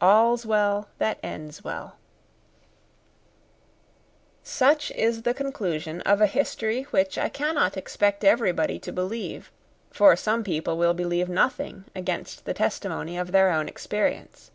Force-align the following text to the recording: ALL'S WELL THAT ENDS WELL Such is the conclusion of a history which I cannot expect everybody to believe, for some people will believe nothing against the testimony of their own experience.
ALL'S 0.00 0.46
WELL 0.46 0.88
THAT 0.98 1.18
ENDS 1.24 1.64
WELL 1.64 1.96
Such 4.44 4.92
is 4.92 5.22
the 5.22 5.34
conclusion 5.34 6.00
of 6.02 6.20
a 6.20 6.28
history 6.28 6.84
which 6.92 7.18
I 7.18 7.28
cannot 7.28 7.76
expect 7.76 8.22
everybody 8.22 8.78
to 8.78 8.92
believe, 8.92 9.50
for 9.90 10.14
some 10.14 10.44
people 10.44 10.78
will 10.78 10.94
believe 10.94 11.28
nothing 11.28 11.84
against 11.96 12.44
the 12.44 12.54
testimony 12.54 13.18
of 13.18 13.32
their 13.32 13.50
own 13.50 13.66
experience. 13.66 14.52